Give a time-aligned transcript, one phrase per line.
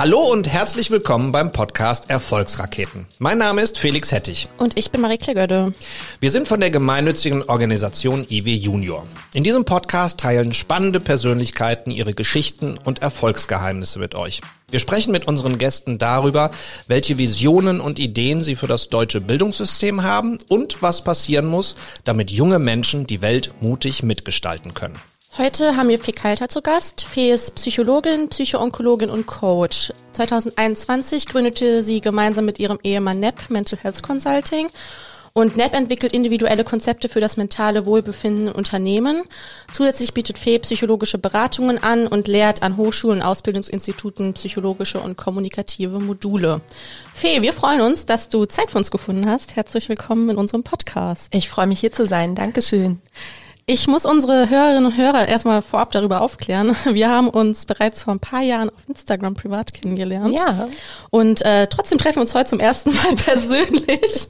[0.00, 3.06] Hallo und herzlich willkommen beim Podcast Erfolgsraketen.
[3.18, 4.48] Mein Name ist Felix Hettich.
[4.56, 5.74] Und ich bin Marie Klegöde.
[6.20, 9.06] Wir sind von der gemeinnützigen Organisation IW Junior.
[9.34, 14.40] In diesem Podcast teilen spannende Persönlichkeiten ihre Geschichten und Erfolgsgeheimnisse mit euch.
[14.70, 16.50] Wir sprechen mit unseren Gästen darüber,
[16.86, 22.30] welche Visionen und Ideen sie für das deutsche Bildungssystem haben und was passieren muss, damit
[22.30, 24.98] junge Menschen die Welt mutig mitgestalten können.
[25.38, 27.02] Heute haben wir Fee Kalter zu Gast.
[27.02, 29.92] Fee ist Psychologin, Psychoonkologin und Coach.
[30.12, 34.68] 2021 gründete sie gemeinsam mit ihrem Ehemann Nepp Mental Health Consulting.
[35.32, 39.22] Und NEP entwickelt individuelle Konzepte für das mentale Wohlbefinden in Unternehmen.
[39.72, 46.60] Zusätzlich bietet Fee psychologische Beratungen an und lehrt an Hochschulen Ausbildungsinstituten psychologische und kommunikative Module.
[47.14, 49.54] Fee, wir freuen uns, dass du Zeit für uns gefunden hast.
[49.54, 51.32] Herzlich willkommen in unserem Podcast.
[51.32, 52.34] Ich freue mich hier zu sein.
[52.34, 53.00] Dankeschön.
[53.72, 56.74] Ich muss unsere Hörerinnen und Hörer erstmal vorab darüber aufklären.
[56.92, 60.36] Wir haben uns bereits vor ein paar Jahren auf Instagram privat kennengelernt.
[60.36, 60.68] Ja.
[61.10, 64.26] Und äh, trotzdem treffen wir uns heute zum ersten Mal persönlich.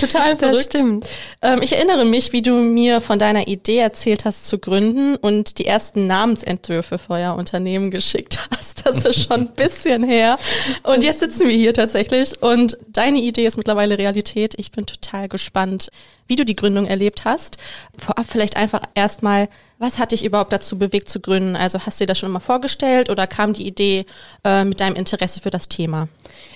[0.00, 0.56] Total verrückt.
[0.56, 1.06] Das stimmt.
[1.42, 5.58] Ähm, ich erinnere mich, wie du mir von deiner Idee erzählt hast zu gründen und
[5.58, 8.86] die ersten Namensentwürfe für euer Unternehmen geschickt hast.
[8.86, 10.38] Das ist schon ein bisschen her.
[10.84, 14.54] Und jetzt sitzen wir hier tatsächlich und deine Idee ist mittlerweile Realität.
[14.56, 15.90] Ich bin total gespannt,
[16.30, 17.58] wie du die Gründung erlebt hast.
[17.98, 21.56] Vorab vielleicht einfach erstmal, was hat dich überhaupt dazu bewegt zu gründen?
[21.56, 24.06] Also hast du dir das schon mal vorgestellt oder kam die Idee
[24.44, 26.08] äh, mit deinem Interesse für das Thema?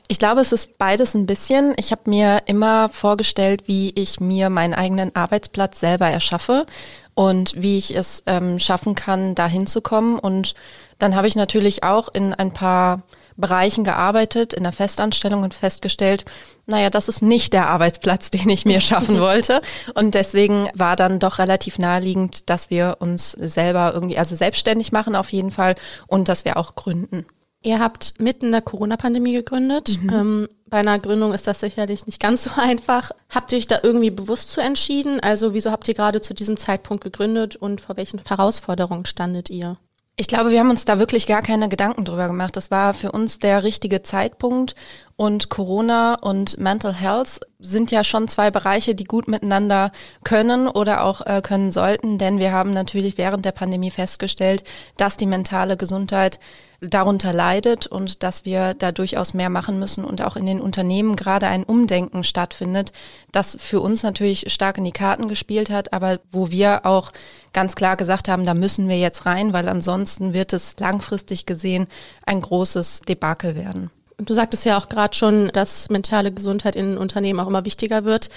[0.06, 1.74] Ich glaube, es ist beides ein bisschen.
[1.76, 6.66] Ich habe mir immer vorgestellt, wie ich mir meinen eigenen Arbeitsplatz selber erschaffe
[7.14, 10.18] und wie ich es ähm, schaffen kann, da hinzukommen.
[10.18, 10.54] Und
[10.98, 13.02] dann habe ich natürlich auch in ein paar
[13.36, 16.24] Bereichen gearbeitet, in der Festanstellung und festgestellt,
[16.66, 19.60] naja, das ist nicht der Arbeitsplatz, den ich mir schaffen wollte.
[19.94, 25.16] Und deswegen war dann doch relativ naheliegend, dass wir uns selber irgendwie, also selbstständig machen
[25.16, 25.74] auf jeden Fall
[26.06, 27.26] und dass wir auch gründen.
[27.64, 29.98] Ihr habt mitten in der Corona-Pandemie gegründet.
[30.02, 30.10] Mhm.
[30.10, 33.10] Ähm, bei einer Gründung ist das sicherlich nicht ganz so einfach.
[33.30, 35.18] Habt ihr euch da irgendwie bewusst zu entschieden?
[35.20, 39.78] Also wieso habt ihr gerade zu diesem Zeitpunkt gegründet und vor welchen Herausforderungen standet ihr?
[40.16, 42.56] Ich glaube, wir haben uns da wirklich gar keine Gedanken drüber gemacht.
[42.56, 44.76] Das war für uns der richtige Zeitpunkt
[45.16, 49.92] und Corona und Mental Health sind ja schon zwei Bereiche, die gut miteinander
[50.24, 54.64] können oder auch äh, können sollten, denn wir haben natürlich während der Pandemie festgestellt,
[54.96, 56.40] dass die mentale Gesundheit
[56.80, 61.16] darunter leidet und dass wir da durchaus mehr machen müssen und auch in den Unternehmen
[61.16, 62.92] gerade ein Umdenken stattfindet,
[63.32, 67.12] das für uns natürlich stark in die Karten gespielt hat, aber wo wir auch
[67.52, 71.86] ganz klar gesagt haben, da müssen wir jetzt rein, weil ansonsten wird es langfristig gesehen
[72.26, 73.90] ein großes Debakel werden.
[74.18, 78.28] Du sagtest ja auch gerade schon, dass mentale Gesundheit in Unternehmen auch immer wichtiger wird.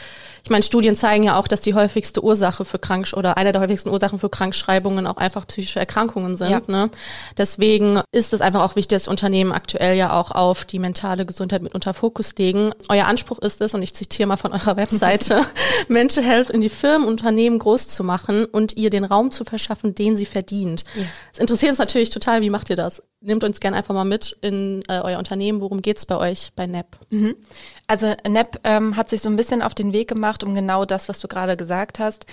[0.44, 3.62] Ich meine, Studien zeigen ja auch, dass die häufigste Ursache für Krank oder eine der
[3.62, 6.50] häufigsten Ursachen für Krankschreibungen auch einfach psychische Erkrankungen sind.
[6.50, 6.62] Ja.
[6.68, 6.90] Ne?
[7.38, 11.62] Deswegen ist es einfach auch wichtig, dass Unternehmen aktuell ja auch auf die mentale Gesundheit
[11.62, 12.72] mit unter Fokus legen.
[12.90, 15.42] Euer Anspruch ist es, und ich zitiere mal von eurer Webseite,
[15.88, 19.94] Mental Health in die Firmen, Unternehmen groß zu machen und ihr den Raum zu verschaffen,
[19.94, 20.86] den sie verdient.
[21.32, 21.42] Es ja.
[21.42, 23.04] interessiert uns natürlich total, wie macht ihr das?
[23.19, 25.59] Nehmt uns gerne einfach mal mit in äh, euer Unternehmen.
[25.59, 26.97] Worum geht's bei euch bei NEP?
[27.09, 27.35] Mhm.
[27.90, 31.08] Also NEP ähm, hat sich so ein bisschen auf den Weg gemacht, um genau das,
[31.08, 32.25] was du gerade gesagt hast,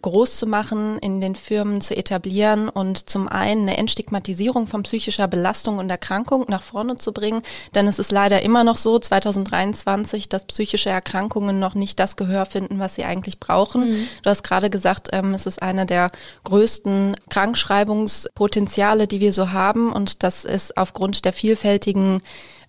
[0.00, 5.26] groß zu machen, in den Firmen zu etablieren und zum einen eine Entstigmatisierung von psychischer
[5.26, 7.42] Belastung und Erkrankung nach vorne zu bringen.
[7.74, 12.46] Denn es ist leider immer noch so, 2023, dass psychische Erkrankungen noch nicht das Gehör
[12.46, 13.90] finden, was sie eigentlich brauchen.
[13.90, 14.08] Mhm.
[14.22, 16.12] Du hast gerade gesagt, ähm, es ist einer der
[16.44, 22.22] größten Krankschreibungspotenziale, die wir so haben und das ist aufgrund der vielfältigen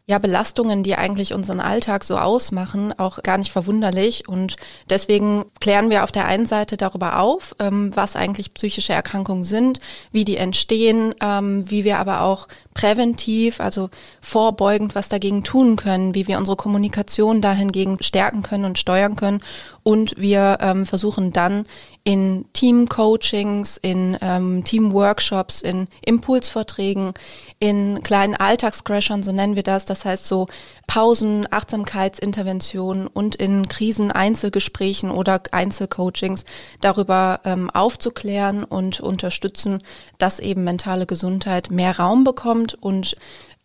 [0.07, 4.27] ja, Belastungen, die eigentlich unseren Alltag so ausmachen, auch gar nicht verwunderlich.
[4.27, 4.55] Und
[4.89, 9.79] deswegen klären wir auf der einen Seite darüber auf, ähm, was eigentlich psychische Erkrankungen sind,
[10.11, 13.89] wie die entstehen, ähm, wie wir aber auch präventiv, also
[14.21, 19.41] vorbeugend was dagegen tun können, wie wir unsere Kommunikation dahingegen stärken können und steuern können.
[19.83, 21.65] Und wir ähm, versuchen dann
[22.03, 27.13] in Team-Coachings, in ähm, Team-Workshops, in Impulsvorträgen,
[27.59, 30.47] in kleinen Alltagscrashern, so nennen wir das, das heißt so
[30.87, 36.45] Pausen, Achtsamkeitsinterventionen und in Krisen-Einzelgesprächen oder Einzelcoachings
[36.81, 39.83] darüber ähm, aufzuklären und unterstützen,
[40.17, 43.15] dass eben mentale Gesundheit mehr Raum bekommt und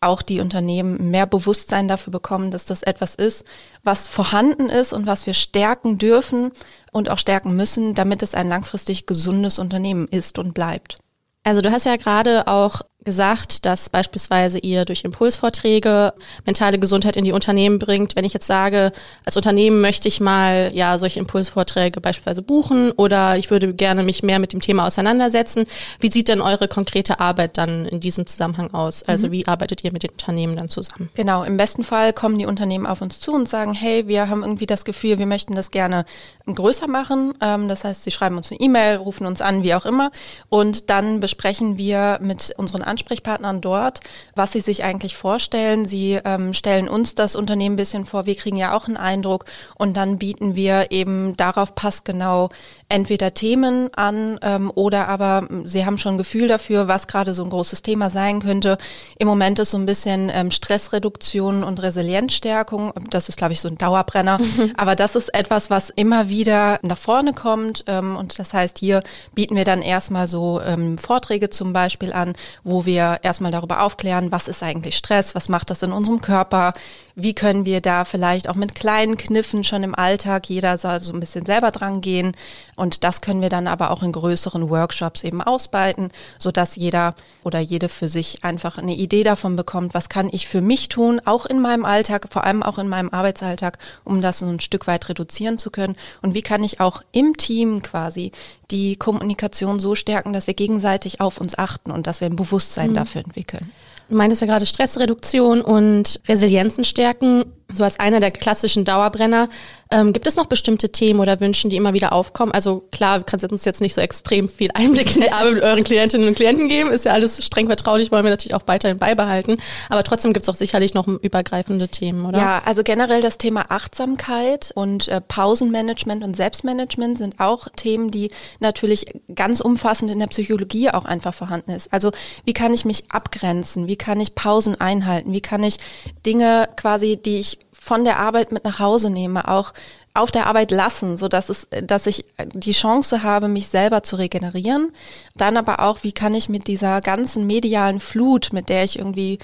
[0.06, 3.44] auch die Unternehmen mehr Bewusstsein dafür bekommen, dass das etwas ist,
[3.82, 6.52] was vorhanden ist und was wir stärken dürfen
[6.92, 10.98] und auch stärken müssen, damit es ein langfristig gesundes Unternehmen ist und bleibt.
[11.44, 16.12] Also du hast ja gerade auch gesagt, dass beispielsweise ihr durch Impulsvorträge
[16.44, 18.16] mentale Gesundheit in die Unternehmen bringt.
[18.16, 18.92] Wenn ich jetzt sage,
[19.24, 24.22] als Unternehmen möchte ich mal ja solche Impulsvorträge beispielsweise buchen oder ich würde gerne mich
[24.22, 25.66] mehr mit dem Thema auseinandersetzen.
[26.00, 29.04] Wie sieht denn eure konkrete Arbeit dann in diesem Zusammenhang aus?
[29.04, 29.32] Also mhm.
[29.32, 31.08] wie arbeitet ihr mit den Unternehmen dann zusammen?
[31.14, 34.42] Genau, im besten Fall kommen die Unternehmen auf uns zu und sagen, hey, wir haben
[34.42, 36.04] irgendwie das Gefühl, wir möchten das gerne
[36.46, 37.34] größer machen.
[37.40, 40.10] Ähm, das heißt, sie schreiben uns eine E-Mail, rufen uns an, wie auch immer.
[40.48, 44.00] Und dann besprechen wir mit unseren Ansprechpartnern dort,
[44.34, 45.86] was sie sich eigentlich vorstellen.
[45.86, 48.24] Sie ähm, stellen uns das Unternehmen ein bisschen vor.
[48.24, 49.44] Wir kriegen ja auch einen Eindruck.
[49.76, 52.48] Und dann bieten wir eben darauf passgenau
[52.88, 57.42] entweder Themen an ähm, oder aber sie haben schon ein Gefühl dafür, was gerade so
[57.42, 58.78] ein großes Thema sein könnte.
[59.18, 62.92] Im Moment ist so ein bisschen ähm, Stressreduktion und Resilienzstärkung.
[63.10, 64.38] Das ist, glaube ich, so ein Dauerbrenner.
[64.38, 64.72] Mhm.
[64.76, 67.84] Aber das ist etwas, was immer wieder nach vorne kommt.
[67.88, 69.02] Ähm, und das heißt, hier
[69.34, 74.32] bieten wir dann erstmal so ähm, Vorträge zum Beispiel an, wo wir erstmal darüber aufklären,
[74.32, 76.72] was ist eigentlich Stress, was macht das in unserem Körper,
[77.18, 81.14] wie können wir da vielleicht auch mit kleinen Kniffen schon im Alltag, jeder soll so
[81.14, 82.36] ein bisschen selber dran gehen.
[82.76, 87.58] Und das können wir dann aber auch in größeren Workshops eben ausweiten, sodass jeder oder
[87.58, 91.46] jede für sich einfach eine Idee davon bekommt, was kann ich für mich tun, auch
[91.46, 95.56] in meinem Alltag, vor allem auch in meinem Arbeitsalltag, um das ein Stück weit reduzieren
[95.56, 95.96] zu können.
[96.20, 98.30] Und wie kann ich auch im Team quasi
[98.70, 102.75] die Kommunikation so stärken, dass wir gegenseitig auf uns achten und dass wir ein Bewusstsein
[102.84, 102.94] mhm.
[102.94, 103.70] dafür entwickeln.
[104.08, 109.48] Du meintest ja gerade Stressreduktion und Resilienzen stärken so als einer der klassischen Dauerbrenner.
[109.90, 112.52] Ähm, gibt es noch bestimmte Themen oder Wünschen, die immer wieder aufkommen?
[112.52, 115.62] Also klar, kannst du uns jetzt nicht so extrem viel Einblick in die Arbeit mit
[115.62, 116.90] euren Klientinnen und Klienten geben.
[116.90, 119.58] Ist ja alles streng vertraulich, wollen wir natürlich auch weiterhin beibehalten.
[119.88, 122.38] Aber trotzdem gibt es auch sicherlich noch übergreifende Themen, oder?
[122.38, 128.30] Ja, also generell das Thema Achtsamkeit und äh, Pausenmanagement und Selbstmanagement sind auch Themen, die
[128.58, 131.92] natürlich ganz umfassend in der Psychologie auch einfach vorhanden ist.
[131.92, 132.10] Also
[132.44, 133.88] wie kann ich mich abgrenzen?
[133.88, 135.32] Wie kann ich Pausen einhalten?
[135.32, 135.78] Wie kann ich
[136.24, 139.72] Dinge quasi, die ich von der Arbeit mit nach Hause nehme, auch
[140.12, 144.16] auf der Arbeit lassen, so dass es, dass ich die Chance habe, mich selber zu
[144.16, 144.92] regenerieren.
[145.36, 149.38] Dann aber auch, wie kann ich mit dieser ganzen medialen Flut, mit der ich irgendwie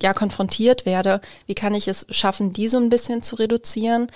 [0.00, 4.06] ja konfrontiert werde, wie kann ich es schaffen, die so ein bisschen zu reduzieren?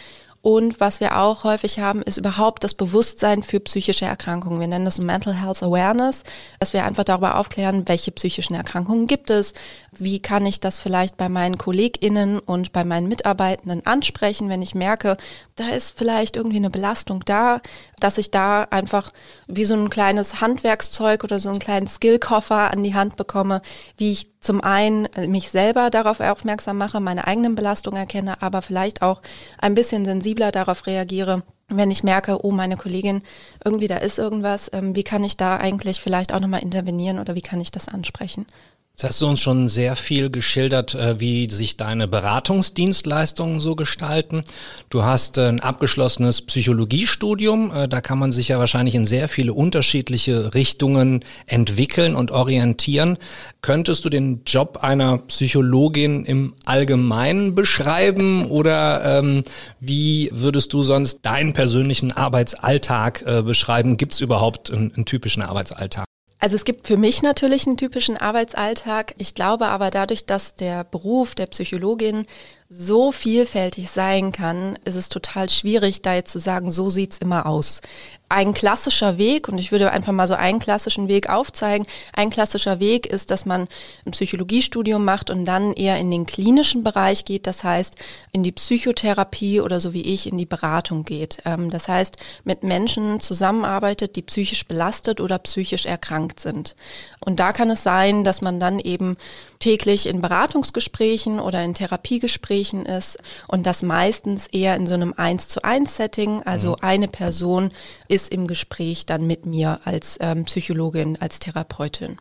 [0.43, 4.59] Und was wir auch häufig haben, ist überhaupt das Bewusstsein für psychische Erkrankungen.
[4.59, 6.25] Wir nennen das Mental Health Awareness,
[6.59, 9.55] dass wir einfach darüber aufklären, welche psychischen Erkrankungen gibt es,
[9.93, 14.75] wie kann ich das vielleicht bei meinen KollegInnen und bei meinen Mitarbeitenden ansprechen, wenn ich
[14.75, 15.17] merke,
[15.55, 17.61] da ist vielleicht irgendwie eine Belastung da,
[18.00, 19.12] dass ich da einfach
[19.47, 23.62] wie so ein kleines Handwerkszeug oder so einen kleinen Skillkoffer an die Hand bekomme,
[23.97, 29.03] wie ich zum einen mich selber darauf aufmerksam mache, meine eigenen Belastungen erkenne, aber vielleicht
[29.03, 29.23] auch
[29.59, 33.23] ein bisschen sensibler darauf reagiere, wenn ich merke, oh, meine Kollegin,
[33.64, 37.34] irgendwie da ist irgendwas, ähm, wie kann ich da eigentlich vielleicht auch nochmal intervenieren oder
[37.34, 38.46] wie kann ich das ansprechen?
[38.93, 44.44] Jetzt hast du uns schon sehr viel geschildert, äh, wie sich deine Beratungsdienstleistungen so gestalten.
[44.91, 47.75] Du hast äh, ein abgeschlossenes Psychologiestudium.
[47.75, 53.17] Äh, da kann man sich ja wahrscheinlich in sehr viele unterschiedliche Richtungen entwickeln und orientieren.
[53.62, 59.43] Könntest du den Job einer Psychologin im Allgemeinen beschreiben oder ähm,
[59.81, 63.97] wie würdest du sonst deinen persönlichen Arbeitsalltag äh, beschreiben?
[63.97, 66.05] Gibt es überhaupt einen, einen typischen Arbeitsalltag?
[66.43, 69.15] Also es gibt für mich natürlich einen typischen Arbeitsalltag.
[69.17, 72.27] Ich glaube aber dadurch, dass der Beruf der Psychologin
[72.74, 77.44] so vielfältig sein kann, ist es total schwierig, da jetzt zu sagen, so sieht's immer
[77.44, 77.82] aus.
[78.30, 82.81] Ein klassischer Weg, und ich würde einfach mal so einen klassischen Weg aufzeigen, ein klassischer
[82.81, 83.69] Weg ist, dass man
[84.06, 87.96] ein Psychologiestudium macht und dann eher in den klinischen Bereich geht, das heißt
[88.32, 91.43] in die Psychotherapie oder so wie ich in die Beratung geht.
[91.44, 96.74] Ähm, das heißt, mit Menschen zusammenarbeitet, die psychisch belastet oder psychisch erkrankt sind.
[97.20, 99.17] Und da kann es sein, dass man dann eben
[99.62, 103.16] täglich in Beratungsgesprächen oder in Therapiegesprächen ist
[103.46, 106.42] und das meistens eher in so einem Eins zu eins Setting.
[106.42, 106.76] Also mhm.
[106.81, 107.70] eine Person
[108.08, 112.16] ist im Gespräch dann mit mir als ähm, Psychologin, als Therapeutin.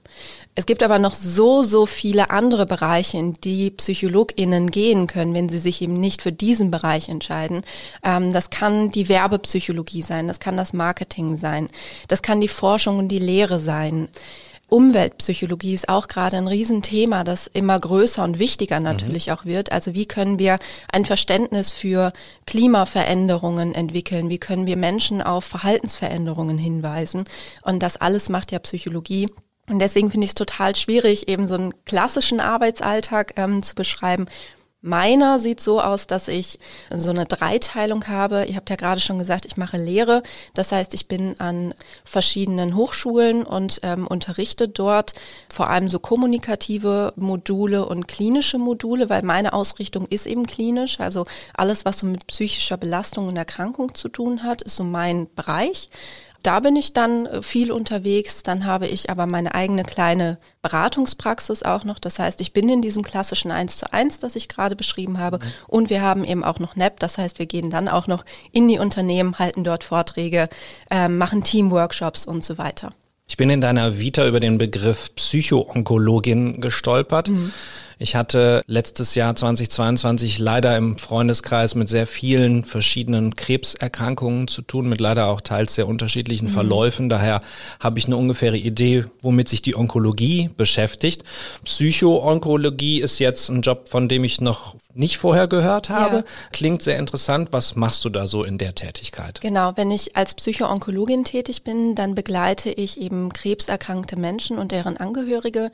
[0.53, 5.50] Es gibt aber noch so, so viele andere Bereiche, in die PsychologInnen gehen können, wenn
[5.50, 7.63] sie sich eben nicht für diesen Bereich entscheiden.
[8.03, 11.69] Ähm, das kann die Werbepsychologie sein, das kann das Marketing sein,
[12.07, 14.10] das kann die Forschung und die Lehre sein.
[14.72, 18.86] Umweltpsychologie ist auch gerade ein Riesenthema, das immer größer und wichtiger mhm.
[18.86, 19.34] natürlich mhm.
[19.34, 19.72] auch wird.
[19.74, 20.60] Also wie können wir
[20.94, 22.13] ein Verständnis für
[22.48, 24.30] Klimaveränderungen entwickeln?
[24.30, 27.25] Wie können wir Menschen auf Verhaltensveränderungen hinweisen?
[27.63, 29.28] Und das alles macht ja Psychologie.
[29.70, 34.28] Und deswegen finde ich es total schwierig, eben so einen klassischen Arbeitsalltag ähm, zu beschreiben.
[34.84, 36.58] Meiner sieht so aus, dass ich
[36.90, 38.46] so eine Dreiteilung habe.
[38.46, 40.24] Ihr habt ja gerade schon gesagt, ich mache Lehre.
[40.56, 45.14] Das heißt, ich bin an verschiedenen Hochschulen und ähm, unterrichte dort
[45.54, 51.00] vor allem so kommunikative Module und klinische Module, weil meine Ausrichtung ist eben klinisch.
[51.00, 55.28] Also alles, was so mit psychischer Belastung und Erkrankung zu tun hat, ist so mein
[55.36, 55.90] Bereich.
[56.43, 58.43] Da bin ich dann äh, viel unterwegs.
[58.43, 62.00] Dann habe ich aber meine eigene kleine Beratungspraxis auch noch.
[62.00, 65.39] Das heißt, ich bin in diesem klassischen 1 zu 1, das ich gerade beschrieben habe.
[65.39, 65.50] Mhm.
[65.67, 67.00] Und wir haben eben auch noch NEP.
[67.00, 70.50] Das heißt, wir gehen dann auch noch in die Unternehmen, halten dort Vorträge,
[70.89, 72.93] äh, machen Teamworkshops und so weiter.
[73.27, 77.29] Ich bin in deiner Vita über den Begriff Psychoonkologin gestolpert.
[77.29, 77.53] Mhm.
[78.01, 84.89] Ich hatte letztes Jahr 2022 leider im Freundeskreis mit sehr vielen verschiedenen Krebserkrankungen zu tun,
[84.89, 86.53] mit leider auch teils sehr unterschiedlichen mhm.
[86.53, 87.10] Verläufen.
[87.10, 87.41] Daher
[87.79, 91.24] habe ich eine ungefähre Idee, womit sich die Onkologie beschäftigt.
[91.63, 96.17] Psychoonkologie ist jetzt ein Job, von dem ich noch nicht vorher gehört habe.
[96.17, 96.24] Ja.
[96.51, 97.50] Klingt sehr interessant.
[97.51, 99.41] Was machst du da so in der Tätigkeit?
[99.41, 104.98] Genau, wenn ich als Psychoonkologin tätig bin, dann begleite ich eben krebserkrankte Menschen und deren
[104.98, 105.70] Angehörige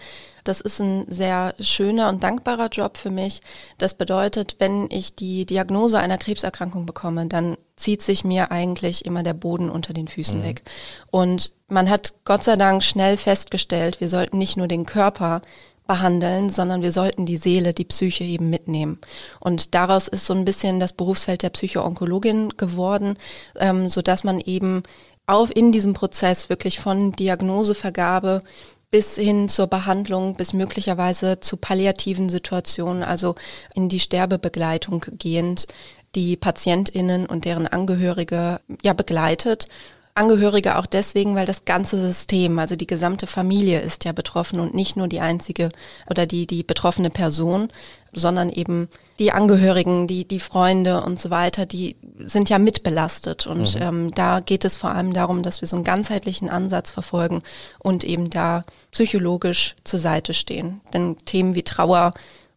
[0.48, 3.42] das ist ein sehr schöner und dankbarer Job für mich.
[3.77, 9.24] Das bedeutet, wenn ich die Diagnose einer Krebserkrankung bekomme, dann zieht sich mir eigentlich immer
[9.24, 10.44] der Boden unter den Füßen mhm.
[10.44, 10.63] weg.
[11.12, 15.42] Und man hat Gott sei Dank schnell festgestellt, wir sollten nicht nur den Körper
[15.88, 19.00] behandeln, sondern wir sollten die Seele, die Psyche eben mitnehmen.
[19.39, 23.18] Und daraus ist so ein bisschen das Berufsfeld der Psychoonkologin geworden,
[23.56, 24.84] ähm, so dass man eben
[25.25, 28.42] auf in diesem Prozess wirklich von Diagnosevergabe
[28.89, 33.36] bis hin zur Behandlung, bis möglicherweise zu palliativen Situationen, also
[33.74, 35.67] in die Sterbebegleitung gehend,
[36.15, 39.67] die Patientinnen und deren Angehörige ja begleitet.
[40.15, 44.74] Angehörige auch deswegen, weil das ganze System, also die gesamte Familie ist ja betroffen und
[44.74, 45.70] nicht nur die einzige
[46.10, 47.70] oder die, die betroffene Person,
[48.13, 53.47] sondern eben die Angehörigen, die, die Freunde und so weiter, die sind ja mitbelastet.
[53.47, 53.81] Und mhm.
[53.81, 57.41] ähm, da geht es vor allem darum, dass wir so einen ganzheitlichen Ansatz verfolgen
[57.79, 60.81] und eben da psychologisch zur Seite stehen.
[60.93, 62.12] Denn Themen wie Trauer,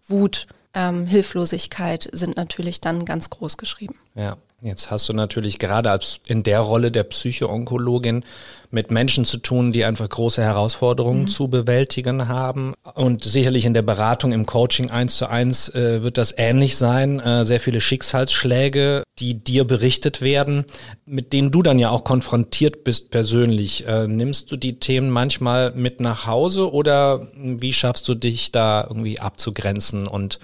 [0.06, 3.94] Wut, ähm, Hilflosigkeit sind natürlich dann ganz groß geschrieben.
[4.14, 4.36] Ja.
[4.62, 8.24] Jetzt hast du natürlich gerade als in der Rolle der Psychoonkologin
[8.70, 11.28] mit Menschen zu tun, die einfach große Herausforderungen mhm.
[11.28, 12.74] zu bewältigen haben.
[12.94, 17.20] Und sicherlich in der Beratung, im Coaching eins zu eins äh, wird das ähnlich sein.
[17.20, 20.66] Äh, sehr viele Schicksalsschläge, die dir berichtet werden,
[21.06, 23.86] mit denen du dann ja auch konfrontiert bist persönlich.
[23.86, 28.84] Äh, nimmst du die Themen manchmal mit nach Hause oder wie schaffst du dich da
[28.86, 30.38] irgendwie abzugrenzen und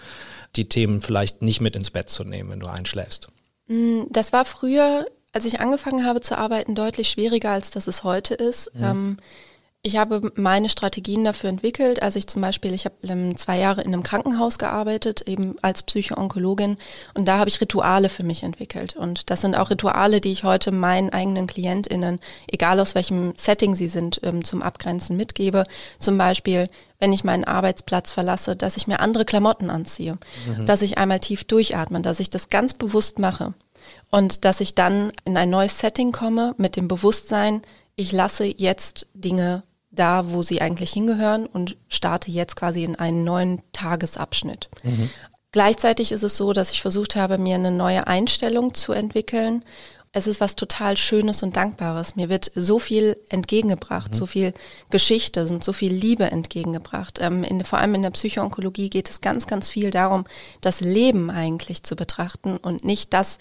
[0.56, 3.28] die Themen vielleicht nicht mit ins Bett zu nehmen, wenn du einschläfst?
[3.68, 8.04] Mm, das war früher, als ich angefangen habe zu arbeiten, deutlich schwieriger, als das es
[8.04, 8.74] heute ist.
[8.74, 8.84] Mhm.
[8.84, 9.16] Ähm,
[9.86, 12.02] ich habe meine Strategien dafür entwickelt.
[12.02, 15.84] Also ich zum Beispiel, ich habe ähm, zwei Jahre in einem Krankenhaus gearbeitet, eben als
[15.84, 16.76] Psychoonkologin.
[17.14, 18.96] Und da habe ich Rituale für mich entwickelt.
[18.96, 22.18] Und das sind auch Rituale, die ich heute meinen eigenen KlientInnen,
[22.50, 25.64] egal aus welchem Setting sie sind, ähm, zum Abgrenzen mitgebe.
[26.00, 30.16] Zum Beispiel, wenn ich meinen Arbeitsplatz verlasse, dass ich mir andere Klamotten anziehe,
[30.48, 30.66] mhm.
[30.66, 33.54] dass ich einmal tief durchatme, dass ich das ganz bewusst mache.
[34.10, 37.62] Und dass ich dann in ein neues Setting komme mit dem Bewusstsein,
[37.94, 43.24] ich lasse jetzt Dinge da, wo sie eigentlich hingehören und starte jetzt quasi in einen
[43.24, 44.68] neuen Tagesabschnitt.
[44.82, 45.10] Mhm.
[45.52, 49.64] Gleichzeitig ist es so, dass ich versucht habe, mir eine neue Einstellung zu entwickeln.
[50.12, 52.16] Es ist was total Schönes und Dankbares.
[52.16, 54.16] Mir wird so viel entgegengebracht, mhm.
[54.16, 54.54] so viel
[54.90, 57.18] Geschichte und so viel Liebe entgegengebracht.
[57.22, 60.24] Ähm, in, vor allem in der Psychoonkologie geht es ganz, ganz viel darum,
[60.60, 63.38] das Leben eigentlich zu betrachten und nicht das,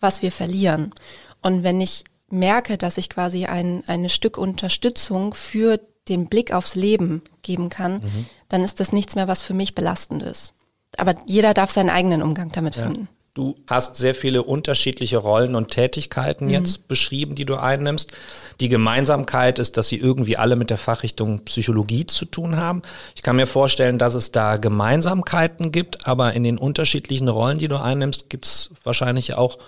[0.00, 0.94] was wir verlieren.
[1.42, 6.74] Und wenn ich merke, dass ich quasi ein, ein Stück Unterstützung für den Blick aufs
[6.74, 8.26] Leben geben kann, mhm.
[8.48, 10.54] dann ist das nichts mehr, was für mich belastend ist.
[10.96, 12.84] Aber jeder darf seinen eigenen Umgang damit ja.
[12.84, 13.08] finden.
[13.34, 16.50] Du hast sehr viele unterschiedliche Rollen und Tätigkeiten mhm.
[16.50, 18.10] jetzt beschrieben, die du einnimmst.
[18.58, 22.82] Die Gemeinsamkeit ist, dass sie irgendwie alle mit der Fachrichtung Psychologie zu tun haben.
[23.14, 27.68] Ich kann mir vorstellen, dass es da Gemeinsamkeiten gibt, aber in den unterschiedlichen Rollen, die
[27.68, 29.58] du einnimmst, gibt es wahrscheinlich auch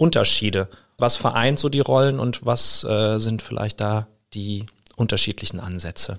[0.00, 0.68] Unterschiede.
[0.96, 4.64] Was vereint so die Rollen und was äh, sind vielleicht da die
[4.96, 6.18] unterschiedlichen Ansätze?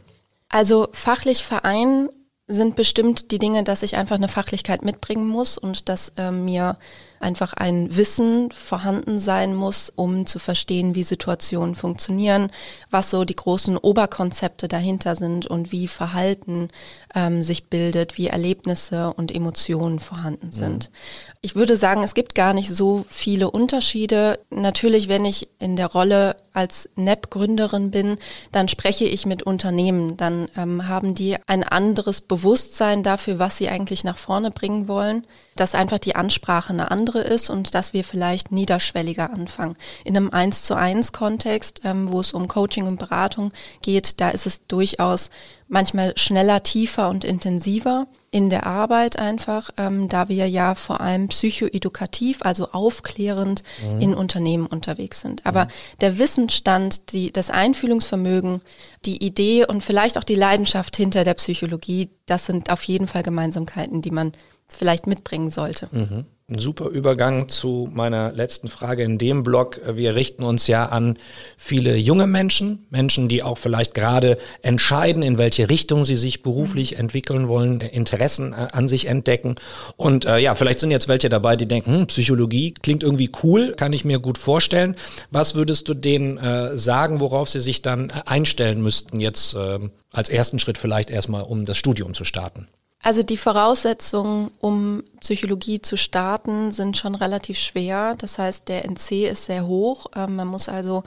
[0.49, 2.09] Also fachlich vereinen
[2.47, 6.75] sind bestimmt die Dinge, dass ich einfach eine Fachlichkeit mitbringen muss und dass äh, mir
[7.21, 12.51] einfach ein Wissen vorhanden sein muss, um zu verstehen, wie Situationen funktionieren,
[12.89, 16.69] was so die großen Oberkonzepte dahinter sind und wie Verhalten
[17.15, 20.51] ähm, sich bildet, wie Erlebnisse und Emotionen vorhanden mhm.
[20.51, 20.89] sind.
[20.89, 21.35] Mhm.
[21.41, 24.37] Ich würde sagen, es gibt gar nicht so viele Unterschiede.
[24.49, 28.17] Natürlich, wenn ich in der Rolle als NEP-Gründerin bin,
[28.51, 30.17] dann spreche ich mit Unternehmen.
[30.17, 35.25] Dann ähm, haben die ein anderes Bewusstsein dafür, was sie eigentlich nach vorne bringen wollen.
[35.55, 39.75] dass einfach die Ansprache eine andere ist und dass wir vielleicht niederschwelliger anfangen.
[40.03, 43.51] In einem eins zu eins Kontext, ähm, wo es um Coaching und Beratung
[43.81, 45.29] geht, da ist es durchaus
[45.67, 51.27] manchmal schneller, tiefer und intensiver in der Arbeit einfach, ähm, da wir ja vor allem
[51.27, 54.01] psychoedukativ, also aufklärend mhm.
[54.01, 55.45] in Unternehmen unterwegs sind.
[55.45, 55.69] Aber mhm.
[55.99, 58.61] der Wissensstand, die, das Einfühlungsvermögen,
[59.05, 63.23] die Idee und vielleicht auch die Leidenschaft hinter der Psychologie, das sind auf jeden Fall
[63.23, 64.31] Gemeinsamkeiten, die man
[64.67, 65.89] vielleicht mitbringen sollte.
[65.91, 66.25] Mhm.
[66.51, 69.79] Ein super Übergang zu meiner letzten Frage in dem Blog.
[69.89, 71.17] Wir richten uns ja an
[71.55, 76.99] viele junge Menschen, Menschen, die auch vielleicht gerade entscheiden, in welche Richtung sie sich beruflich
[76.99, 79.55] entwickeln wollen, Interessen äh, an sich entdecken.
[79.95, 83.71] Und äh, ja, vielleicht sind jetzt welche dabei, die denken, hm, Psychologie klingt irgendwie cool,
[83.77, 84.97] kann ich mir gut vorstellen.
[85.29, 89.79] Was würdest du denen äh, sagen, worauf sie sich dann äh, einstellen müssten, jetzt äh,
[90.11, 92.67] als ersten Schritt vielleicht erstmal, um das Studium zu starten?
[93.03, 98.15] Also die Voraussetzungen, um Psychologie zu starten, sind schon relativ schwer.
[98.17, 100.05] Das heißt, der NC ist sehr hoch.
[100.15, 101.03] Ähm, man muss also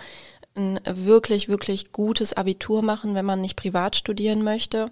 [0.56, 4.86] ein wirklich, wirklich gutes Abitur machen, wenn man nicht privat studieren möchte.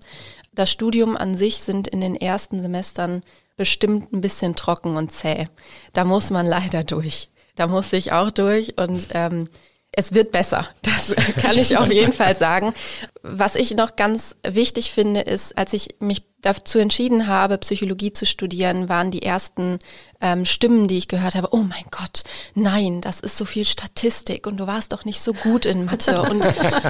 [0.53, 3.23] Das Studium an sich sind in den ersten Semestern
[3.57, 5.47] bestimmt ein bisschen trocken und zäh.
[5.93, 7.29] Da muss man leider durch.
[7.55, 9.49] Da muss ich auch durch und ähm,
[9.93, 10.67] es wird besser.
[10.83, 12.75] Das kann ich auf jeden Fall sagen.
[13.23, 18.27] Was ich noch ganz wichtig finde, ist, als ich mich dazu entschieden habe, Psychologie zu
[18.27, 19.79] studieren, waren die ersten
[20.21, 24.47] ähm, Stimmen, die ich gehört habe, oh mein Gott, nein, das ist so viel Statistik
[24.47, 26.23] und du warst doch nicht so gut in Mathe.
[26.23, 26.49] Und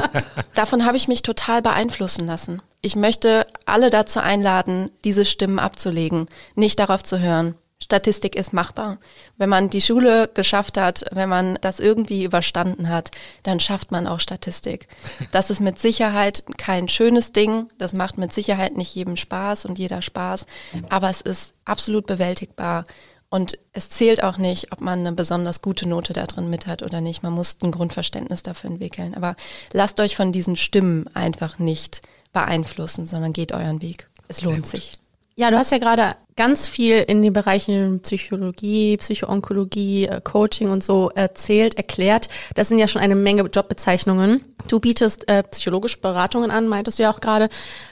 [0.54, 2.60] davon habe ich mich total beeinflussen lassen.
[2.80, 7.54] Ich möchte alle dazu einladen, diese Stimmen abzulegen, nicht darauf zu hören.
[7.82, 8.98] Statistik ist machbar.
[9.36, 13.10] Wenn man die Schule geschafft hat, wenn man das irgendwie überstanden hat,
[13.42, 14.86] dann schafft man auch Statistik.
[15.32, 17.68] Das ist mit Sicherheit kein schönes Ding.
[17.78, 20.46] Das macht mit Sicherheit nicht jedem Spaß und jeder Spaß.
[20.90, 22.84] Aber es ist absolut bewältigbar.
[23.30, 26.82] Und es zählt auch nicht, ob man eine besonders gute Note da drin mit hat
[26.84, 27.24] oder nicht.
[27.24, 29.14] Man muss ein Grundverständnis dafür entwickeln.
[29.14, 29.34] Aber
[29.72, 34.08] lasst euch von diesen Stimmen einfach nicht beeinflussen, sondern geht euren Weg.
[34.28, 35.01] Es lohnt sich.
[35.34, 40.82] Ja, du hast ja gerade ganz viel in den Bereichen Psychologie, Psychoonkologie, äh, Coaching und
[40.82, 42.28] so erzählt, erklärt.
[42.54, 44.42] Das sind ja schon eine Menge Jobbezeichnungen.
[44.68, 47.48] Du bietest äh, psychologische Beratungen an, meintest du ja auch gerade,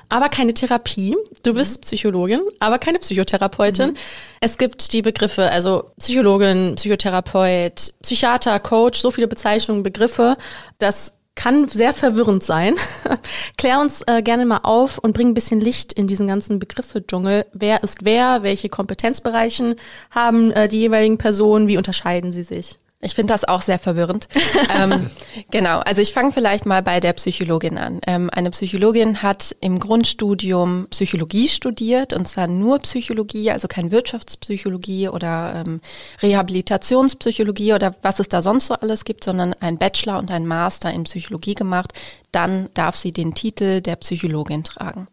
[0.08, 1.16] aber keine Therapie.
[1.42, 1.80] Du bist mhm.
[1.82, 3.90] Psychologin, aber keine Psychotherapeutin.
[3.90, 3.96] Mhm.
[4.40, 10.36] Es gibt die Begriffe, also Psychologin, Psychotherapeut, Psychiater, Coach, so viele Bezeichnungen, Begriffe,
[10.78, 12.74] dass kann sehr verwirrend sein.
[13.56, 17.46] Klär uns äh, gerne mal auf und bring ein bisschen Licht in diesen ganzen Begriffe-Dschungel.
[17.54, 18.42] Wer ist wer?
[18.42, 19.76] Welche Kompetenzbereichen
[20.10, 21.66] haben äh, die jeweiligen Personen?
[21.66, 22.76] Wie unterscheiden sie sich?
[23.02, 24.28] Ich finde das auch sehr verwirrend.
[24.78, 25.10] ähm,
[25.50, 28.00] genau, also ich fange vielleicht mal bei der Psychologin an.
[28.06, 35.08] Ähm, eine Psychologin hat im Grundstudium Psychologie studiert und zwar nur Psychologie, also kein Wirtschaftspsychologie
[35.08, 35.80] oder ähm,
[36.20, 40.92] Rehabilitationspsychologie oder was es da sonst so alles gibt, sondern ein Bachelor und ein Master
[40.92, 41.94] in Psychologie gemacht.
[42.32, 45.08] Dann darf sie den Titel der Psychologin tragen.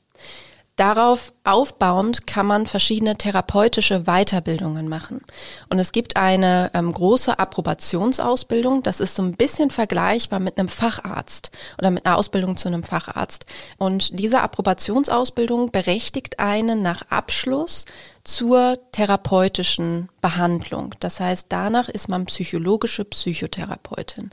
[0.77, 5.21] Darauf aufbauend kann man verschiedene therapeutische Weiterbildungen machen.
[5.71, 8.83] Und es gibt eine ähm, große Approbationsausbildung.
[8.83, 12.83] Das ist so ein bisschen vergleichbar mit einem Facharzt oder mit einer Ausbildung zu einem
[12.83, 13.47] Facharzt.
[13.79, 17.85] Und diese Approbationsausbildung berechtigt einen nach Abschluss
[18.23, 20.93] zur therapeutischen Behandlung.
[20.99, 24.29] Das heißt, danach ist man psychologische Psychotherapeutin.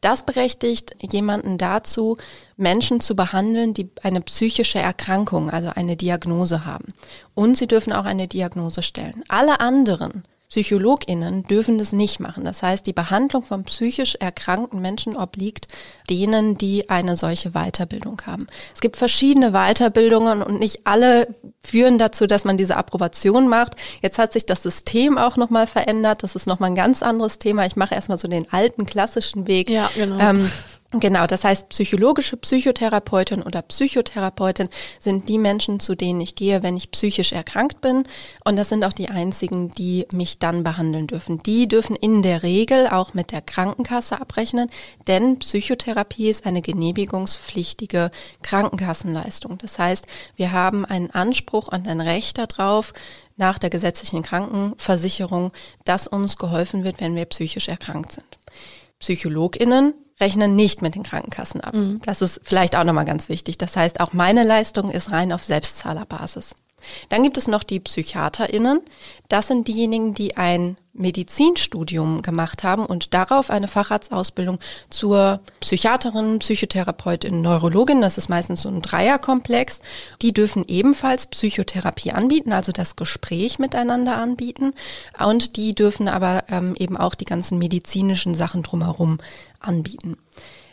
[0.00, 2.16] Das berechtigt jemanden dazu,
[2.56, 6.86] Menschen zu behandeln, die eine psychische Erkrankung, also eine Diagnose haben.
[7.34, 9.22] Und sie dürfen auch eine Diagnose stellen.
[9.28, 12.44] Alle anderen PsychologInnen dürfen das nicht machen.
[12.44, 15.68] Das heißt, die Behandlung von psychisch erkrankten Menschen obliegt
[16.10, 18.48] denen, die eine solche Weiterbildung haben.
[18.74, 21.28] Es gibt verschiedene Weiterbildungen und nicht alle
[21.62, 23.76] führen dazu, dass man diese Approbation macht.
[24.02, 26.24] Jetzt hat sich das System auch nochmal verändert.
[26.24, 27.64] Das ist nochmal ein ganz anderes Thema.
[27.64, 29.70] Ich mache erstmal so den alten klassischen Weg.
[29.70, 30.18] Ja, genau.
[30.18, 30.50] Ähm,
[30.92, 36.76] Genau, das heißt, psychologische Psychotherapeutin oder Psychotherapeutin sind die Menschen, zu denen ich gehe, wenn
[36.76, 38.02] ich psychisch erkrankt bin.
[38.44, 41.38] Und das sind auch die einzigen, die mich dann behandeln dürfen.
[41.38, 44.68] Die dürfen in der Regel auch mit der Krankenkasse abrechnen,
[45.06, 48.10] denn Psychotherapie ist eine genehmigungspflichtige
[48.42, 49.58] Krankenkassenleistung.
[49.58, 52.94] Das heißt, wir haben einen Anspruch und ein Recht darauf,
[53.36, 55.52] nach der gesetzlichen Krankenversicherung,
[55.84, 58.38] dass uns geholfen wird, wenn wir psychisch erkrankt sind.
[58.98, 61.74] PsychologInnen rechnen nicht mit den Krankenkassen ab.
[61.74, 62.00] Mhm.
[62.04, 63.58] Das ist vielleicht auch nochmal ganz wichtig.
[63.58, 66.54] Das heißt, auch meine Leistung ist rein auf Selbstzahlerbasis.
[67.08, 68.80] Dann gibt es noch die PsychiaterInnen.
[69.28, 74.58] Das sind diejenigen, die ein Medizinstudium gemacht haben und darauf eine Facharztausbildung
[74.90, 79.82] zur Psychiaterin, Psychotherapeutin, Neurologin, das ist meistens so ein Dreierkomplex,
[80.20, 84.72] die dürfen ebenfalls Psychotherapie anbieten, also das Gespräch miteinander anbieten
[85.24, 89.18] und die dürfen aber ähm, eben auch die ganzen medizinischen Sachen drumherum
[89.60, 90.16] anbieten.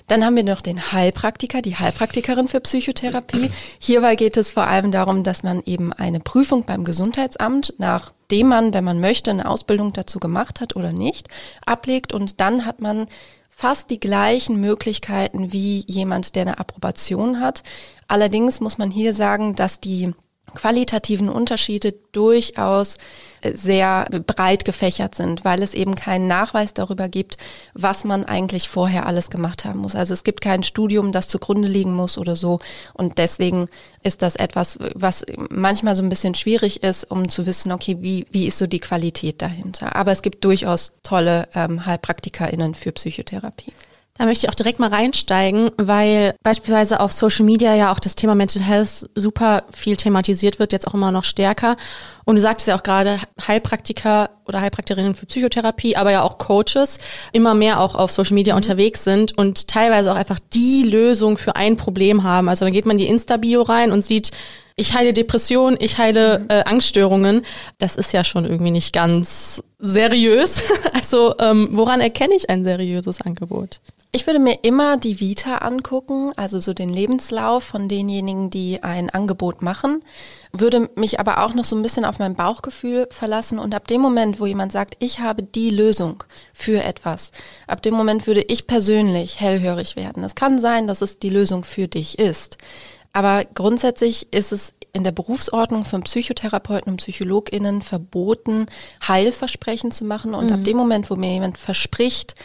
[0.08, 3.52] Dann haben wir noch den Heilpraktiker, die Heilpraktikerin für Psychotherapie.
[3.80, 8.74] Hierbei geht es vor allem darum, dass man eben eine Prüfung beim Gesundheitsamt, nachdem man,
[8.74, 11.28] wenn man möchte, eine Ausbildung dazu gemacht hat oder nicht,
[11.66, 13.08] ablegt und dann hat man
[13.50, 17.64] fast die gleichen Möglichkeiten wie jemand, der eine Approbation hat.
[18.08, 20.14] Allerdings muss man hier sagen, dass die
[20.54, 22.98] qualitativen Unterschiede durchaus
[23.54, 27.38] sehr breit gefächert sind, weil es eben keinen Nachweis darüber gibt,
[27.74, 29.96] was man eigentlich vorher alles gemacht haben muss.
[29.96, 32.60] Also es gibt kein Studium, das zugrunde liegen muss oder so.
[32.94, 33.68] Und deswegen
[34.04, 38.26] ist das etwas, was manchmal so ein bisschen schwierig ist, um zu wissen, okay, wie,
[38.32, 39.96] wie ist so die Qualität dahinter.
[39.96, 43.74] Aber es gibt durchaus tolle ähm, HeilpraktikerInnen für Psychotherapie.
[44.18, 48.16] Da möchte ich auch direkt mal reinsteigen, weil beispielsweise auf Social Media ja auch das
[48.16, 51.78] Thema Mental Health super viel thematisiert wird, jetzt auch immer noch stärker.
[52.26, 56.98] Und du sagtest ja auch gerade, Heilpraktiker oder Heilpraktikerinnen für Psychotherapie, aber ja auch Coaches
[57.32, 58.58] immer mehr auch auf Social Media mhm.
[58.58, 62.50] unterwegs sind und teilweise auch einfach die Lösung für ein Problem haben.
[62.50, 64.32] Also dann geht man in die Insta-Bio rein und sieht,
[64.76, 66.46] ich heile Depression, ich heile mhm.
[66.50, 67.44] äh, Angststörungen.
[67.78, 70.62] Das ist ja schon irgendwie nicht ganz seriös.
[70.94, 73.80] Also ähm, woran erkenne ich ein seriöses Angebot?
[74.12, 79.10] Ich würde mir immer die Vita angucken, also so den Lebenslauf von denjenigen, die ein
[79.10, 80.04] Angebot machen,
[80.52, 84.02] würde mich aber auch noch so ein bisschen auf mein Bauchgefühl verlassen und ab dem
[84.02, 87.32] Moment, wo jemand sagt, ich habe die Lösung für etwas,
[87.68, 90.24] ab dem Moment würde ich persönlich hellhörig werden.
[90.24, 92.58] Es kann sein, dass es die Lösung für dich ist.
[93.14, 98.68] Aber grundsätzlich ist es in der Berufsordnung von Psychotherapeuten und PsychologInnen verboten,
[99.08, 100.34] Heilversprechen zu machen.
[100.34, 100.54] Und mhm.
[100.54, 102.36] ab dem Moment, wo mir jemand verspricht,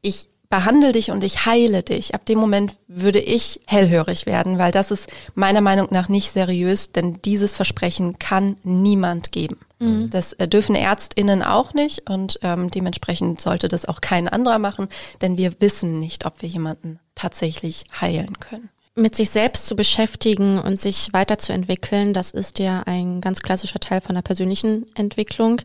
[0.00, 2.14] ich behandle dich und ich heile dich.
[2.14, 6.92] Ab dem Moment würde ich hellhörig werden, weil das ist meiner Meinung nach nicht seriös,
[6.92, 9.58] denn dieses Versprechen kann niemand geben.
[9.78, 10.08] Mhm.
[10.10, 14.88] Das äh, dürfen Ärztinnen auch nicht und ähm, dementsprechend sollte das auch kein anderer machen,
[15.20, 20.58] denn wir wissen nicht, ob wir jemanden tatsächlich heilen können mit sich selbst zu beschäftigen
[20.58, 25.62] und sich weiterzuentwickeln, das ist ja ein ganz klassischer Teil von der persönlichen Entwicklung.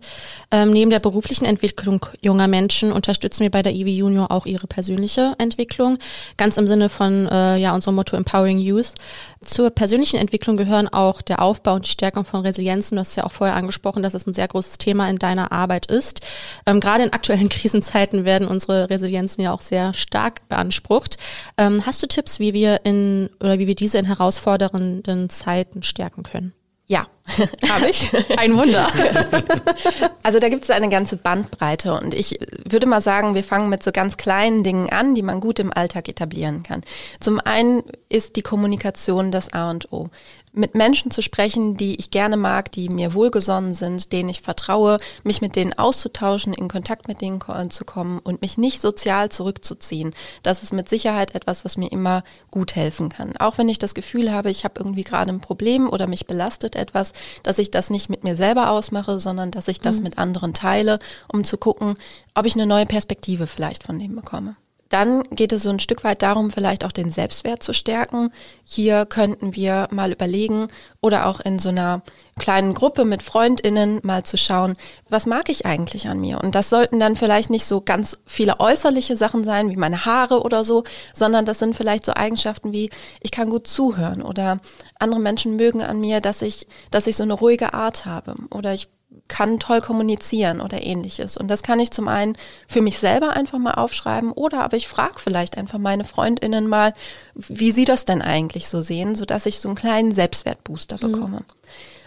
[0.52, 4.68] Ähm, neben der beruflichen Entwicklung junger Menschen unterstützen wir bei der IW Junior auch ihre
[4.68, 5.98] persönliche Entwicklung,
[6.38, 8.94] ganz im Sinne von äh, ja unserem Motto Empowering Youth.
[9.42, 12.96] Zur persönlichen Entwicklung gehören auch der Aufbau und die Stärkung von Resilienzen.
[12.96, 15.88] Du hast ja auch vorher angesprochen, dass es ein sehr großes Thema in deiner Arbeit
[15.88, 16.22] ist.
[16.66, 21.18] Ähm, gerade in aktuellen Krisenzeiten werden unsere Resilienzen ja auch sehr stark beansprucht.
[21.58, 26.24] Ähm, hast du Tipps, wie wir in oder wie wir diese in herausfordernden Zeiten stärken
[26.24, 26.54] können?
[26.86, 27.08] Ja,
[27.70, 28.12] habe ich.
[28.38, 28.88] Ein Wunder.
[30.24, 33.84] also da gibt es eine ganze Bandbreite und ich würde mal sagen, wir fangen mit
[33.84, 36.82] so ganz kleinen Dingen an, die man gut im Alltag etablieren kann.
[37.22, 40.10] Zum einen ist die Kommunikation das A und O
[40.54, 45.00] mit Menschen zu sprechen, die ich gerne mag, die mir wohlgesonnen sind, denen ich vertraue,
[45.24, 50.14] mich mit denen auszutauschen, in Kontakt mit denen zu kommen und mich nicht sozial zurückzuziehen.
[50.44, 53.36] Das ist mit Sicherheit etwas, was mir immer gut helfen kann.
[53.38, 56.76] Auch wenn ich das Gefühl habe, ich habe irgendwie gerade ein Problem oder mich belastet
[56.76, 60.04] etwas, dass ich das nicht mit mir selber ausmache, sondern dass ich das mhm.
[60.04, 61.00] mit anderen teile,
[61.32, 61.96] um zu gucken,
[62.36, 64.56] ob ich eine neue Perspektive vielleicht von dem bekomme.
[64.94, 68.32] Dann geht es so ein Stück weit darum, vielleicht auch den Selbstwert zu stärken.
[68.64, 70.68] Hier könnten wir mal überlegen
[71.02, 72.04] oder auch in so einer
[72.38, 74.76] kleinen Gruppe mit Freundinnen mal zu schauen,
[75.10, 76.40] was mag ich eigentlich an mir?
[76.44, 80.44] Und das sollten dann vielleicht nicht so ganz viele äußerliche Sachen sein, wie meine Haare
[80.44, 84.60] oder so, sondern das sind vielleicht so Eigenschaften wie, ich kann gut zuhören oder
[85.00, 88.76] andere Menschen mögen an mir, dass ich, dass ich so eine ruhige Art habe oder
[88.76, 88.90] ich
[89.28, 91.38] kann toll kommunizieren oder ähnliches.
[91.38, 94.88] Und das kann ich zum einen für mich selber einfach mal aufschreiben oder aber ich
[94.88, 96.94] frage vielleicht einfach meine Freundinnen mal,
[97.34, 101.12] wie sie das denn eigentlich so sehen, sodass ich so einen kleinen Selbstwertbooster mhm.
[101.12, 101.38] bekomme.
[101.38, 101.46] Mhm.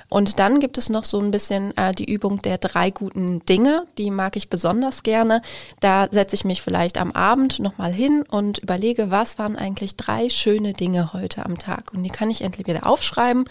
[0.08, 3.86] Und dann gibt es noch so ein bisschen äh, die Übung der drei guten Dinge,
[3.98, 5.42] die mag ich besonders gerne.
[5.80, 10.28] Da setze ich mich vielleicht am Abend nochmal hin und überlege, was waren eigentlich drei
[10.28, 11.92] schöne Dinge heute am Tag.
[11.92, 13.46] Und die kann ich entweder aufschreiben,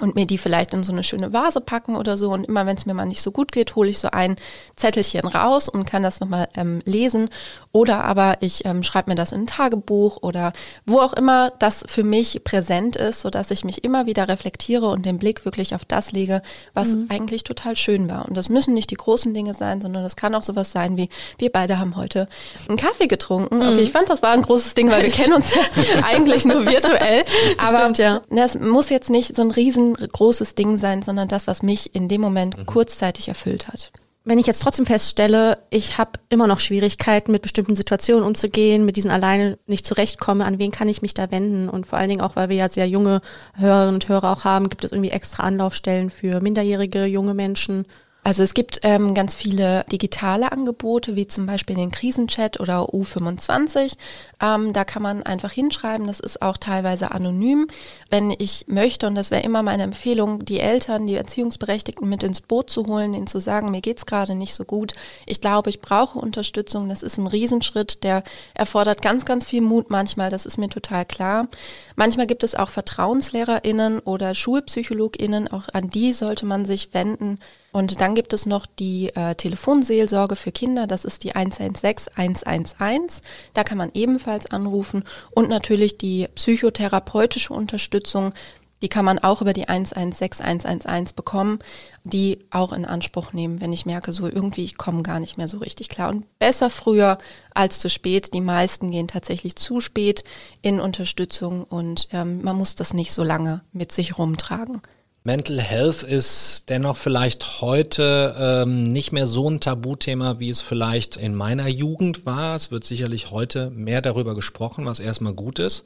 [0.00, 2.30] und mir die vielleicht in so eine schöne Vase packen oder so.
[2.30, 4.36] Und immer wenn es mir mal nicht so gut geht, hole ich so ein
[4.76, 7.30] Zettelchen raus und kann das nochmal ähm, lesen.
[7.72, 10.52] Oder aber ich ähm, schreibe mir das in ein Tagebuch oder
[10.86, 15.04] wo auch immer das für mich präsent ist, sodass ich mich immer wieder reflektiere und
[15.04, 16.42] den Blick wirklich auf das lege,
[16.74, 17.06] was mhm.
[17.08, 18.28] eigentlich total schön war.
[18.28, 21.08] Und das müssen nicht die großen Dinge sein, sondern das kann auch sowas sein wie,
[21.38, 22.28] wir beide haben heute
[22.68, 23.56] einen Kaffee getrunken.
[23.56, 23.62] Mhm.
[23.62, 25.62] Okay, ich fand, das war ein großes Ding, weil wir kennen uns ja
[26.04, 27.24] eigentlich nur virtuell.
[27.58, 28.22] Aber Stimmt, ja.
[28.30, 31.94] das muss jetzt nicht so ein riesen kein großes Ding sein, sondern das, was mich
[31.94, 32.66] in dem Moment mhm.
[32.66, 33.92] kurzzeitig erfüllt hat.
[34.24, 38.96] Wenn ich jetzt trotzdem feststelle, ich habe immer noch Schwierigkeiten, mit bestimmten Situationen umzugehen, mit
[38.96, 41.70] diesen alleine nicht zurechtkomme, an wen kann ich mich da wenden?
[41.70, 43.22] Und vor allen Dingen auch, weil wir ja sehr junge
[43.54, 47.86] Hörerinnen und Hörer auch haben, gibt es irgendwie extra Anlaufstellen für minderjährige, junge Menschen?
[48.28, 53.94] Also es gibt ähm, ganz viele digitale Angebote, wie zum Beispiel den Krisenchat oder U25.
[54.42, 56.06] Ähm, da kann man einfach hinschreiben.
[56.06, 57.68] Das ist auch teilweise anonym.
[58.10, 62.42] Wenn ich möchte, und das wäre immer meine Empfehlung, die Eltern, die Erziehungsberechtigten mit ins
[62.42, 64.92] Boot zu holen, ihnen zu sagen, mir geht's gerade nicht so gut.
[65.24, 66.90] Ich glaube, ich brauche Unterstützung.
[66.90, 70.28] Das ist ein Riesenschritt, der erfordert ganz, ganz viel Mut manchmal.
[70.28, 71.48] Das ist mir total klar.
[71.96, 75.48] Manchmal gibt es auch VertrauenslehrerInnen oder SchulpsychologInnen.
[75.48, 77.38] Auch an die sollte man sich wenden
[77.70, 83.20] und dann gibt es noch die äh, Telefonseelsorge für Kinder, das ist die 116 111.
[83.52, 85.04] Da kann man ebenfalls anrufen.
[85.30, 88.32] Und natürlich die psychotherapeutische Unterstützung,
[88.80, 91.58] die kann man auch über die 116 111 bekommen,
[92.04, 95.48] die auch in Anspruch nehmen, wenn ich merke, so irgendwie, ich komme gar nicht mehr
[95.48, 96.10] so richtig klar.
[96.10, 97.18] Und besser früher
[97.52, 98.32] als zu spät.
[98.32, 100.24] Die meisten gehen tatsächlich zu spät
[100.62, 104.80] in Unterstützung und ähm, man muss das nicht so lange mit sich rumtragen.
[105.28, 111.18] Mental Health ist dennoch vielleicht heute ähm, nicht mehr so ein Tabuthema, wie es vielleicht
[111.18, 112.56] in meiner Jugend war.
[112.56, 115.84] Es wird sicherlich heute mehr darüber gesprochen, was erstmal gut ist.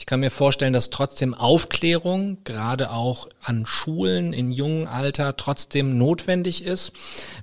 [0.00, 5.96] Ich kann mir vorstellen, dass trotzdem Aufklärung, gerade auch an Schulen in jungen Alter, trotzdem
[5.96, 6.90] notwendig ist.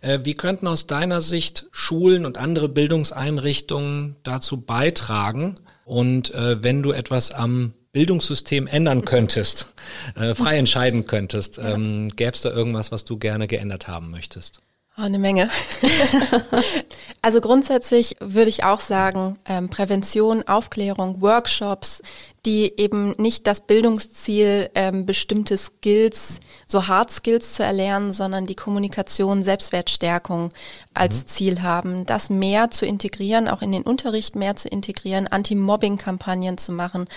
[0.01, 5.55] Äh, wie könnten aus deiner Sicht Schulen und andere Bildungseinrichtungen dazu beitragen?
[5.85, 9.67] Und äh, wenn du etwas am Bildungssystem ändern könntest,
[10.15, 14.61] äh, frei entscheiden könntest, ähm, gäbe es da irgendwas, was du gerne geändert haben möchtest?
[14.97, 15.49] Oh, eine Menge.
[17.21, 22.01] also grundsätzlich würde ich auch sagen, ähm, Prävention, Aufklärung, Workshops,
[22.45, 28.55] die eben nicht das Bildungsziel, ähm, bestimmte Skills, so Hard Skills zu erlernen, sondern die
[28.55, 30.51] Kommunikation, Selbstwertstärkung
[30.93, 31.27] als mhm.
[31.27, 36.73] Ziel haben, das mehr zu integrieren, auch in den Unterricht mehr zu integrieren, Anti-Mobbing-Kampagnen zu
[36.73, 37.07] machen,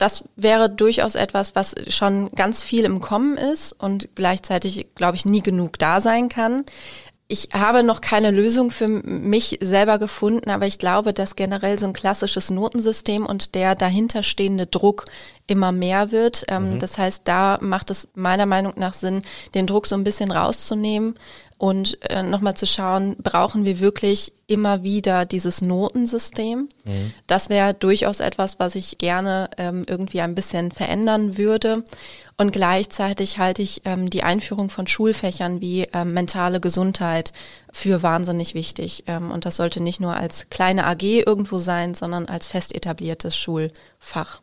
[0.00, 5.26] das wäre durchaus etwas, was schon ganz viel im Kommen ist und gleichzeitig, glaube ich,
[5.26, 6.64] nie genug da sein kann.
[7.28, 11.86] Ich habe noch keine Lösung für mich selber gefunden, aber ich glaube, dass generell so
[11.86, 15.04] ein klassisches Notensystem und der dahinterstehende Druck
[15.46, 16.44] immer mehr wird.
[16.48, 16.78] Ähm, mhm.
[16.78, 19.20] Das heißt, da macht es meiner Meinung nach Sinn,
[19.54, 21.14] den Druck so ein bisschen rauszunehmen
[21.60, 26.70] und äh, nochmal zu schauen, brauchen wir wirklich immer wieder dieses Notensystem?
[26.86, 27.12] Mhm.
[27.26, 31.84] Das wäre durchaus etwas, was ich gerne ähm, irgendwie ein bisschen verändern würde.
[32.38, 37.34] Und gleichzeitig halte ich ähm, die Einführung von Schulfächern wie ähm, mentale Gesundheit
[37.70, 39.04] für wahnsinnig wichtig.
[39.06, 43.36] Ähm, und das sollte nicht nur als kleine AG irgendwo sein, sondern als fest etabliertes
[43.36, 44.40] Schulfach.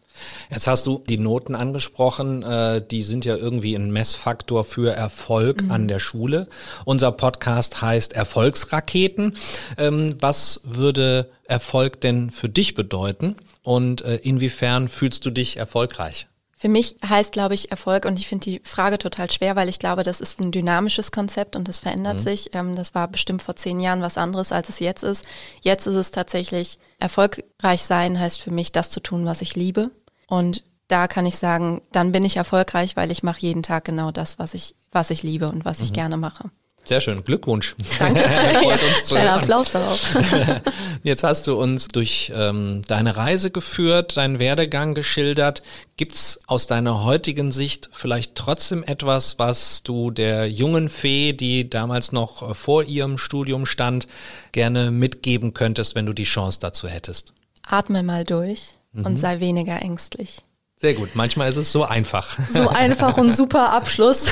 [0.49, 5.63] Jetzt hast du die Noten angesprochen, äh, die sind ja irgendwie ein Messfaktor für Erfolg
[5.63, 5.71] mhm.
[5.71, 6.47] an der Schule.
[6.85, 9.37] Unser Podcast heißt Erfolgsraketen.
[9.77, 16.27] Ähm, was würde Erfolg denn für dich bedeuten und äh, inwiefern fühlst du dich erfolgreich?
[16.59, 19.77] Für mich heißt, glaube ich, Erfolg, und ich finde die Frage total schwer, weil ich
[19.77, 22.21] glaube, das ist ein dynamisches Konzept und das verändert mhm.
[22.21, 22.49] sich.
[22.55, 25.23] Ähm, das war bestimmt vor zehn Jahren was anderes, als es jetzt ist.
[25.61, 29.91] Jetzt ist es tatsächlich, erfolgreich sein heißt für mich, das zu tun, was ich liebe.
[30.27, 34.11] Und da kann ich sagen, dann bin ich erfolgreich, weil ich mache jeden Tag genau
[34.11, 35.85] das, was ich, was ich liebe und was mhm.
[35.85, 36.49] ich gerne mache.
[36.87, 37.75] Sehr schön, Glückwunsch.
[37.99, 38.21] Danke.
[39.07, 39.99] Kleiner Applaus darauf.
[41.03, 45.63] Jetzt hast du uns durch ähm, deine Reise geführt, deinen Werdegang geschildert.
[45.97, 52.13] Gibt's aus deiner heutigen Sicht vielleicht trotzdem etwas, was du der jungen Fee, die damals
[52.13, 54.07] noch äh, vor ihrem Studium stand,
[54.53, 57.33] gerne mitgeben könntest, wenn du die Chance dazu hättest?
[57.63, 59.05] Atme mal durch mhm.
[59.05, 60.41] und sei weniger ängstlich.
[60.79, 62.37] Sehr gut, manchmal ist es so einfach.
[62.51, 64.29] So einfach und super Abschluss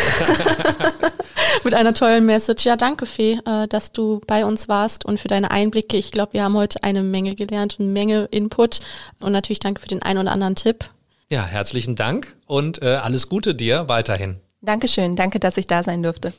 [1.63, 2.65] mit einer tollen Message.
[2.65, 5.97] Ja, danke Fee, äh, dass du bei uns warst und für deine Einblicke.
[5.97, 8.81] Ich glaube, wir haben heute eine Menge gelernt, eine Menge Input
[9.19, 10.91] und natürlich danke für den einen oder anderen Tipp.
[11.29, 14.39] Ja, herzlichen Dank und äh, alles Gute dir weiterhin.
[14.61, 16.33] Dankeschön, danke, dass ich da sein durfte.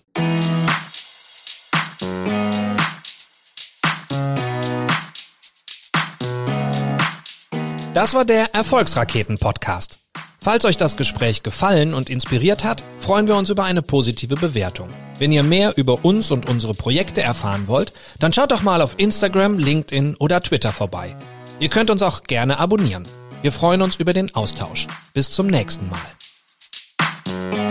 [7.97, 10.01] Das war der Erfolgsraketen-Podcast.
[10.39, 14.91] Falls euch das Gespräch gefallen und inspiriert hat, freuen wir uns über eine positive Bewertung.
[15.19, 18.97] Wenn ihr mehr über uns und unsere Projekte erfahren wollt, dann schaut doch mal auf
[18.99, 21.17] Instagram, LinkedIn oder Twitter vorbei.
[21.59, 23.09] Ihr könnt uns auch gerne abonnieren.
[23.41, 24.89] Wir freuen uns über den Austausch.
[25.15, 27.66] Bis zum nächsten Mal.